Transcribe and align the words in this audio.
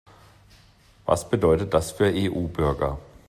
Was 1.05 1.29
bedeutet 1.29 1.71
das 1.75 1.91
für 1.91 2.05
EU-Bürger? 2.05 2.97